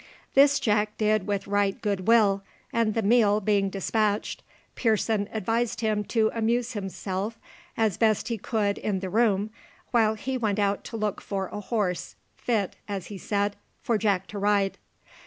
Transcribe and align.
This 0.33 0.59
Jack 0.59 0.97
did 0.97 1.27
with 1.27 1.45
right 1.45 1.79
good 1.79 2.07
will; 2.07 2.41
and 2.73 2.95
the 2.95 3.03
meal 3.03 3.39
being 3.39 3.69
despatched, 3.69 4.41
Pearson 4.73 5.29
advised 5.31 5.81
him 5.81 6.03
to 6.05 6.31
amuse 6.33 6.73
himself 6.73 7.37
as 7.77 7.97
best 7.97 8.29
he 8.29 8.39
could 8.39 8.79
in 8.79 8.99
the 9.01 9.11
room, 9.11 9.51
while 9.91 10.15
he 10.15 10.39
went 10.39 10.57
out 10.57 10.83
to 10.85 10.97
look 10.97 11.21
for 11.21 11.49
a 11.53 11.59
horse 11.59 12.15
fit, 12.35 12.75
as 12.87 13.05
he 13.13 13.19
said, 13.19 13.55
for 13.83 13.99
Jack 13.99 14.25
to 14.29 14.39
ride. 14.39 14.79